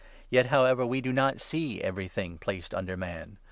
[0.01, 3.37] As yet, however, we do not see everything placed under man.